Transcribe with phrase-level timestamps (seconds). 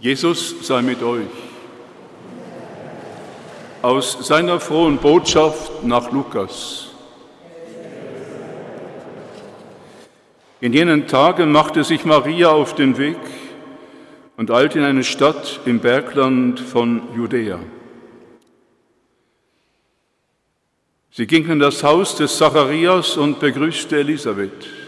[0.00, 1.26] Jesus sei mit euch.
[3.80, 6.88] Aus seiner frohen Botschaft nach Lukas.
[10.60, 13.18] In jenen Tagen machte sich Maria auf den Weg
[14.36, 17.58] und eilte in eine Stadt im Bergland von Judäa.
[21.10, 24.85] Sie ging in das Haus des Zacharias und begrüßte Elisabeth.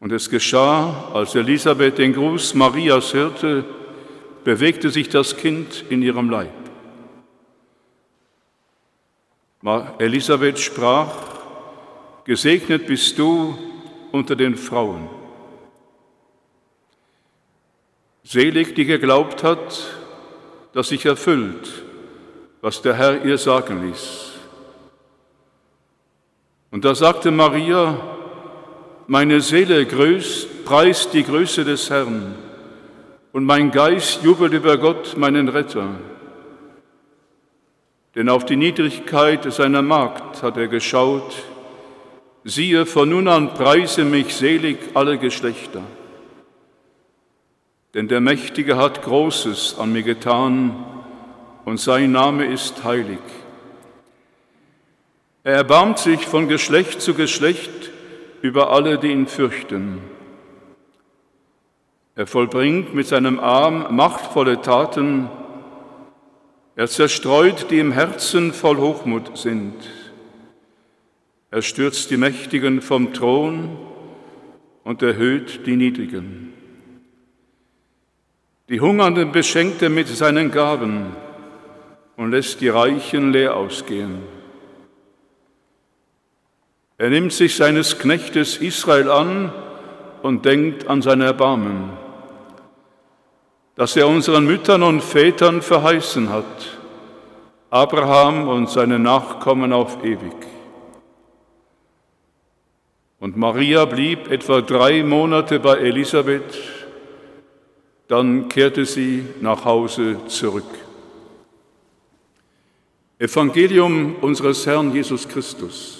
[0.00, 3.64] Und es geschah, als Elisabeth den Gruß Marias hörte,
[4.44, 6.50] bewegte sich das Kind in ihrem Leib.
[9.98, 11.12] Elisabeth sprach,
[12.24, 13.58] Gesegnet bist du
[14.12, 15.08] unter den Frauen.
[18.22, 19.96] Selig, die geglaubt hat,
[20.72, 21.82] dass sich erfüllt,
[22.60, 24.32] was der Herr ihr sagen ließ.
[26.70, 28.19] Und da sagte Maria,
[29.10, 32.32] meine Seele grüßt, preist die Größe des Herrn
[33.32, 35.88] und mein Geist jubelt über Gott, meinen Retter.
[38.14, 41.34] Denn auf die Niedrigkeit seiner Magd hat er geschaut.
[42.44, 45.82] Siehe, von nun an preise mich selig alle Geschlechter.
[47.94, 50.86] Denn der Mächtige hat Großes an mir getan
[51.64, 53.18] und sein Name ist heilig.
[55.42, 57.89] Er erbarmt sich von Geschlecht zu Geschlecht
[58.42, 59.98] über alle, die ihn fürchten.
[62.14, 65.28] Er vollbringt mit seinem Arm machtvolle Taten.
[66.76, 69.74] Er zerstreut, die im Herzen voll Hochmut sind.
[71.50, 73.76] Er stürzt die Mächtigen vom Thron
[74.84, 76.52] und erhöht die Niedrigen.
[78.68, 81.16] Die Hungernden beschenkt er mit seinen Gaben
[82.16, 84.39] und lässt die Reichen leer ausgehen.
[87.00, 89.50] Er nimmt sich seines Knechtes Israel an
[90.20, 91.88] und denkt an sein Erbarmen,
[93.74, 96.78] das er unseren Müttern und Vätern verheißen hat,
[97.70, 100.34] Abraham und seine Nachkommen auf ewig.
[103.18, 106.58] Und Maria blieb etwa drei Monate bei Elisabeth,
[108.08, 110.68] dann kehrte sie nach Hause zurück.
[113.18, 115.99] Evangelium unseres Herrn Jesus Christus.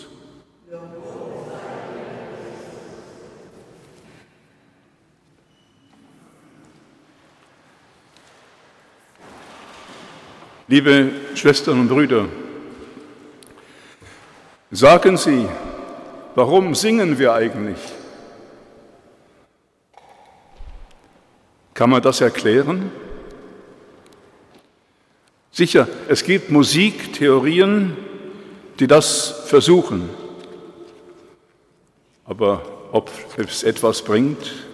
[10.70, 12.28] Liebe Schwestern und Brüder,
[14.70, 15.48] sagen Sie,
[16.36, 17.76] warum singen wir eigentlich?
[21.74, 22.92] Kann man das erklären?
[25.50, 27.96] Sicher, es gibt Musiktheorien,
[28.78, 30.08] die das versuchen.
[32.24, 34.69] Aber ob es etwas bringt,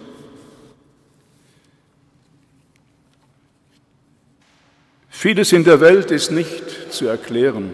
[5.27, 7.73] Vieles in der Welt ist nicht zu erklären.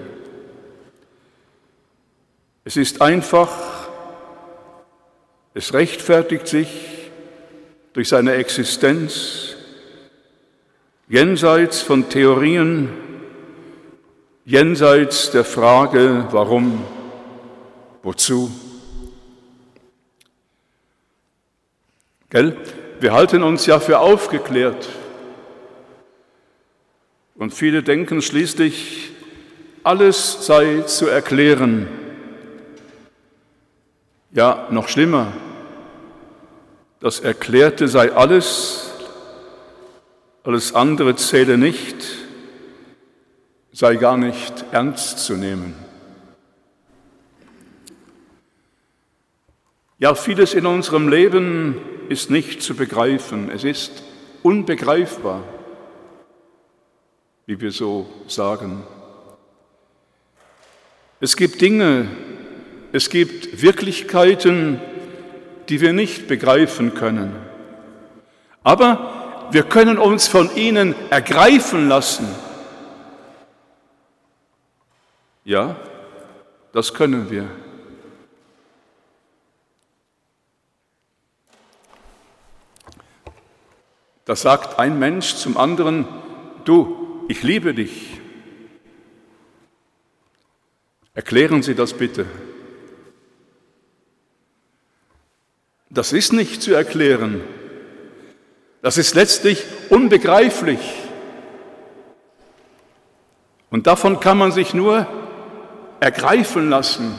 [2.66, 3.52] Es ist einfach,
[5.54, 7.12] es rechtfertigt sich
[7.94, 9.56] durch seine Existenz
[11.08, 12.90] jenseits von Theorien,
[14.46, 16.84] jenseits der Frage, warum,
[18.02, 18.50] wozu.
[22.32, 22.58] Gell?
[23.00, 24.90] Wir halten uns ja für aufgeklärt
[27.36, 29.12] und viele denken schließlich,
[29.84, 31.88] alles sei zu erklären.
[34.32, 35.34] Ja, noch schlimmer,
[37.00, 38.92] das Erklärte sei alles,
[40.44, 41.98] alles andere zähle nicht,
[43.72, 45.76] sei gar nicht ernst zu nehmen.
[50.00, 51.78] Ja, vieles in unserem Leben
[52.10, 54.04] ist nicht zu begreifen, es ist
[54.42, 55.44] unbegreifbar
[57.46, 58.84] wie wir so sagen.
[61.20, 62.08] Es gibt Dinge,
[62.92, 64.82] es gibt Wirklichkeiten,
[65.70, 67.36] die wir nicht begreifen können.
[68.64, 72.28] Aber wir können uns von ihnen ergreifen lassen.
[75.44, 75.76] Ja,
[76.72, 77.46] das können wir.
[84.26, 86.08] Da sagt ein Mensch zum anderen,
[86.64, 88.20] du, ich liebe dich.
[91.14, 92.26] Erklären Sie das bitte.
[95.90, 97.42] Das ist nicht zu erklären.
[98.82, 100.80] Das ist letztlich unbegreiflich.
[103.70, 105.08] Und davon kann man sich nur
[106.00, 107.16] ergreifen lassen.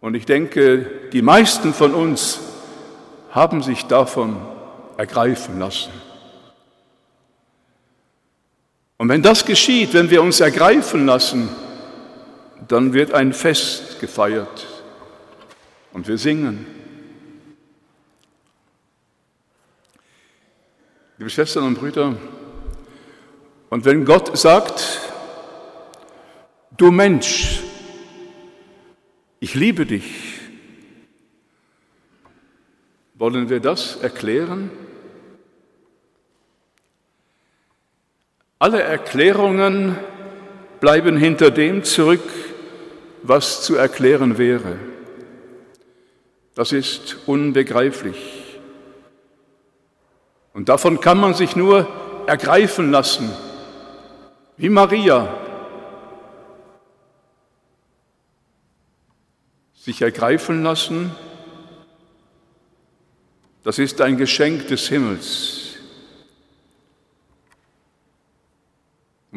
[0.00, 2.40] Und ich denke, die meisten von uns
[3.30, 4.36] haben sich davon
[4.96, 5.90] ergreifen lassen.
[9.00, 11.48] Und wenn das geschieht, wenn wir uns ergreifen lassen,
[12.68, 14.66] dann wird ein Fest gefeiert
[15.94, 16.66] und wir singen.
[21.16, 22.14] Liebe Schwestern und Brüder,
[23.70, 25.00] und wenn Gott sagt,
[26.76, 27.62] du Mensch,
[29.38, 30.12] ich liebe dich,
[33.14, 34.70] wollen wir das erklären?
[38.60, 39.98] Alle Erklärungen
[40.80, 42.20] bleiben hinter dem zurück,
[43.22, 44.76] was zu erklären wäre.
[46.54, 48.60] Das ist unbegreiflich.
[50.52, 51.88] Und davon kann man sich nur
[52.26, 53.30] ergreifen lassen,
[54.58, 55.34] wie Maria
[59.74, 61.12] sich ergreifen lassen,
[63.62, 65.69] das ist ein Geschenk des Himmels.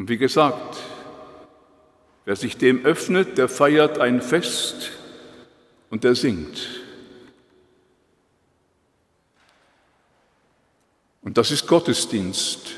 [0.04, 0.76] Und wie gesagt,
[2.26, 4.90] wer sich dem öffnet, der feiert ein Fest
[5.88, 6.82] und der singt.
[11.22, 12.72] Und das ist Gottesdienst.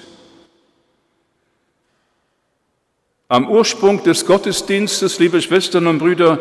[3.27, 6.39] Am Ursprung des Gottesdienstes, liebe Schwestern und Brüder,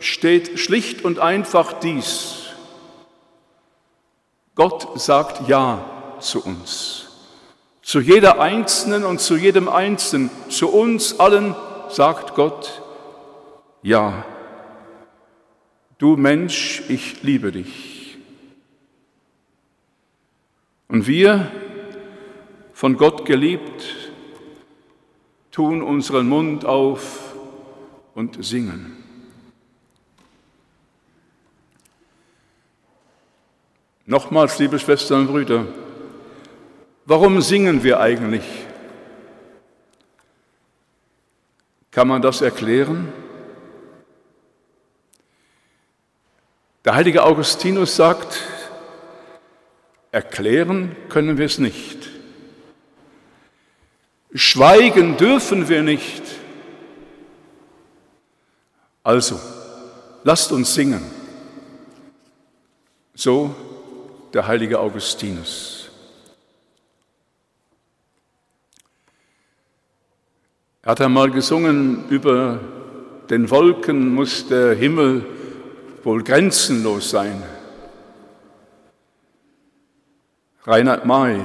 [0.00, 2.50] steht schlicht und einfach dies.
[4.54, 7.01] Gott sagt Ja zu uns,
[7.82, 11.54] zu jeder Einzelnen und zu jedem Einzelnen, zu uns allen
[11.88, 12.82] sagt Gott
[13.82, 14.24] Ja.
[15.98, 18.18] Du Mensch, ich liebe dich.
[20.88, 21.50] Und wir,
[22.72, 24.10] von Gott geliebt,
[25.52, 27.34] tun unseren Mund auf
[28.14, 28.96] und singen.
[34.06, 35.66] Nochmals, liebe Schwestern und Brüder,
[37.04, 38.44] warum singen wir eigentlich?
[41.90, 43.12] Kann man das erklären?
[46.84, 48.42] Der heilige Augustinus sagt,
[50.10, 52.08] erklären können wir es nicht.
[54.34, 56.22] Schweigen dürfen wir nicht.
[59.04, 59.38] Also,
[60.24, 61.02] lasst uns singen.
[63.14, 63.54] So
[64.32, 65.81] der heilige Augustinus.
[70.82, 72.58] Er hat einmal gesungen, über
[73.30, 75.24] den Wolken muss der Himmel
[76.02, 77.42] wohl grenzenlos sein.
[80.64, 81.40] Reinhard May.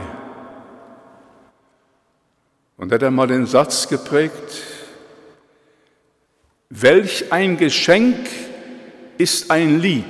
[2.77, 4.63] Und er hat einmal den Satz geprägt,
[6.69, 8.27] welch ein Geschenk
[9.17, 10.05] ist ein Lied,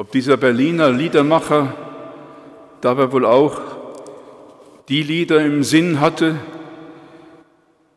[0.00, 1.74] Ob dieser Berliner Liedermacher
[2.80, 3.60] dabei wohl auch
[4.90, 6.34] die Lieder im Sinn hatte,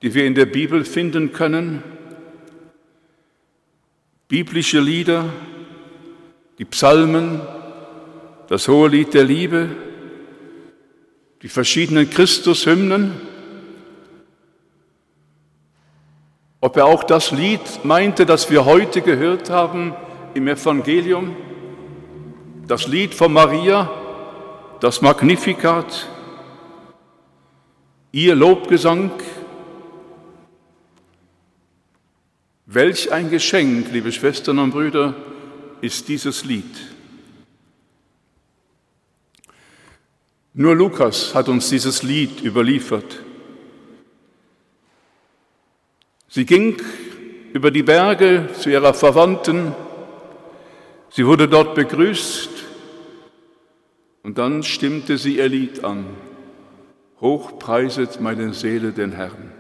[0.03, 1.81] die wir in der Bibel finden können,
[4.27, 5.25] biblische Lieder,
[6.59, 7.41] die Psalmen,
[8.47, 9.69] das hohe Lied der Liebe,
[11.41, 13.19] die verschiedenen Christushymnen,
[16.61, 19.95] ob er auch das Lied meinte, das wir heute gehört haben
[20.35, 21.35] im Evangelium,
[22.67, 23.89] das Lied von Maria,
[24.79, 26.12] das Magnificat,
[28.13, 29.11] ihr Lobgesang.
[32.67, 35.15] Welch ein Geschenk, liebe Schwestern und Brüder,
[35.81, 36.63] ist dieses Lied.
[40.53, 43.19] Nur Lukas hat uns dieses Lied überliefert.
[46.29, 46.79] Sie ging
[47.53, 49.73] über die Berge zu ihrer Verwandten.
[51.09, 52.49] Sie wurde dort begrüßt
[54.21, 56.05] und dann stimmte sie ihr Lied an.
[57.23, 59.51] Hochpreiset meine Seele den Herrn.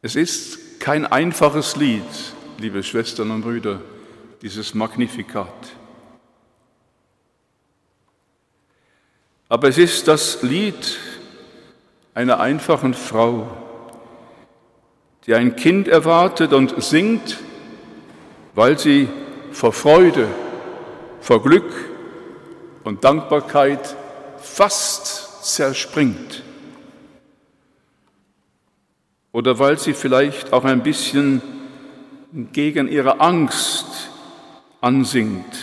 [0.00, 2.02] Es ist kein einfaches Lied,
[2.56, 3.82] liebe Schwestern und Brüder,
[4.40, 5.52] dieses Magnifikat.
[9.50, 10.96] Aber es ist das Lied
[12.14, 13.50] einer einfachen Frau,
[15.26, 17.38] die ein Kind erwartet und singt
[18.58, 19.08] weil sie
[19.52, 20.26] vor Freude,
[21.20, 21.72] vor Glück
[22.84, 23.96] und Dankbarkeit
[24.38, 26.42] fast zerspringt.
[29.32, 31.42] Oder weil sie vielleicht auch ein bisschen
[32.52, 34.10] gegen ihre Angst
[34.80, 35.58] ansingt.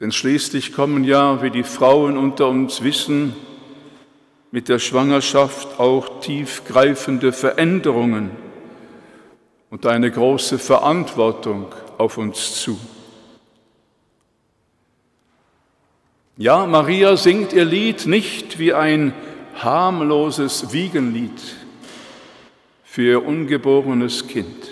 [0.00, 3.36] Denn schließlich kommen ja, wie die Frauen unter uns wissen,
[4.50, 8.30] mit der Schwangerschaft auch tiefgreifende Veränderungen
[9.68, 11.66] und eine große Verantwortung
[11.98, 12.78] auf uns zu.
[16.40, 19.12] Ja, Maria singt ihr Lied nicht wie ein
[19.56, 21.38] harmloses Wiegenlied
[22.82, 24.68] für ihr ungeborenes Kind.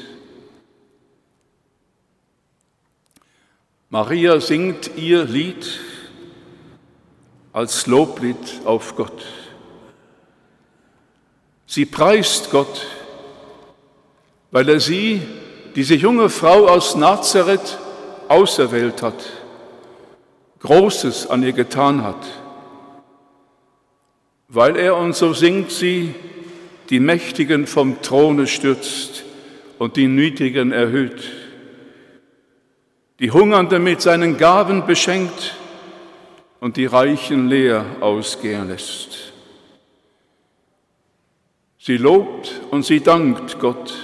[3.91, 5.79] Maria singt ihr Lied
[7.53, 9.27] als Loblied auf Gott.
[11.67, 12.87] Sie preist Gott,
[14.53, 15.21] weil er sie,
[15.75, 17.77] diese junge Frau aus Nazareth,
[18.27, 19.38] auserwählt hat,
[20.61, 22.27] Großes an ihr getan hat,
[24.49, 26.15] weil er, und so singt sie,
[26.91, 29.25] die Mächtigen vom Throne stürzt
[29.79, 31.23] und die Niedrigen erhöht,
[33.21, 35.55] die Hungernden mit seinen Gaben beschenkt
[36.61, 39.33] und die Reichen leer ausgehen lässt.
[41.79, 43.95] Sie lobt und sie dankt Gott,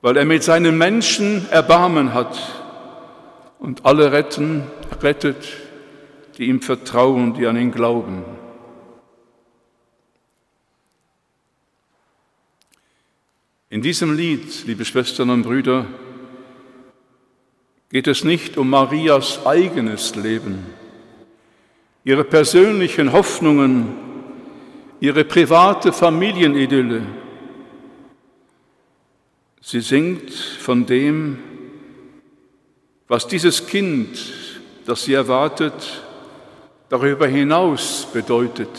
[0.00, 2.57] weil er mit seinen Menschen Erbarmen hat
[3.58, 4.62] und alle retten,
[5.02, 5.48] rettet,
[6.36, 8.24] die ihm vertrauen, die an ihn glauben.
[13.70, 15.86] In diesem Lied, liebe Schwestern und Brüder,
[17.90, 20.64] geht es nicht um Marias eigenes Leben,
[22.04, 23.94] ihre persönlichen Hoffnungen,
[25.00, 27.02] ihre private Familienidylle.
[29.60, 31.38] Sie singt von dem,
[33.08, 34.18] was dieses Kind,
[34.86, 36.04] das sie erwartet,
[36.90, 38.70] darüber hinaus bedeutet.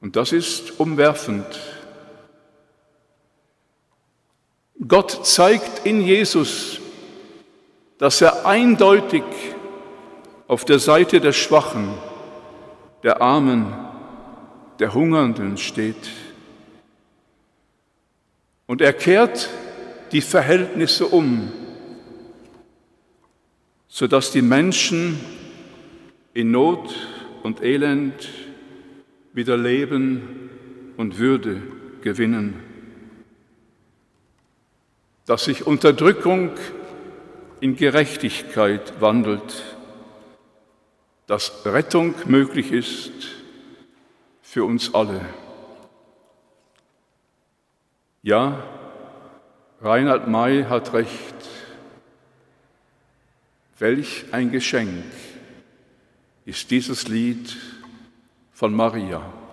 [0.00, 1.46] Und das ist umwerfend.
[4.86, 6.78] Gott zeigt in Jesus,
[7.96, 9.24] dass er eindeutig
[10.46, 11.94] auf der Seite der Schwachen,
[13.02, 13.72] der Armen,
[14.78, 16.10] der Hungernden steht.
[18.66, 19.48] Und er kehrt
[20.12, 21.50] die Verhältnisse um,
[23.94, 25.20] sodass die Menschen
[26.32, 26.92] in Not
[27.44, 28.28] und Elend
[29.32, 30.50] wieder Leben
[30.96, 31.62] und Würde
[32.00, 32.74] gewinnen
[35.26, 36.50] dass sich Unterdrückung
[37.60, 39.76] in Gerechtigkeit wandelt,
[41.26, 43.12] dass Rettung möglich ist
[44.42, 45.22] für uns alle.
[48.22, 48.62] Ja,
[49.80, 51.34] Reinhard May hat recht.
[53.78, 55.04] Welch ein Geschenk
[56.44, 57.56] ist dieses Lied
[58.52, 59.43] von Maria.